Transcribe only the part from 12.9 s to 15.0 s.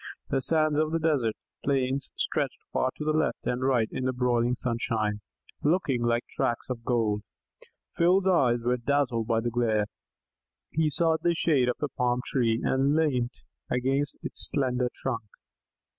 leant against its slender